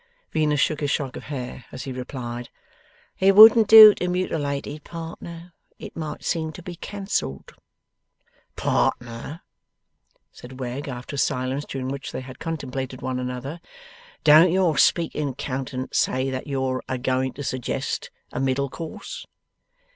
[0.31, 2.49] Venus shook his shock of hair, as he replied,
[3.19, 5.53] 'It wouldn't do to mutilate it, partner.
[5.77, 7.53] It might seem to be cancelled.'
[8.55, 9.41] 'Partner,'
[10.31, 13.61] said Wegg, after a silence, during which they had contemplated one another,
[14.23, 19.27] 'don't your speaking countenance say that you're a going to suggest a middle course?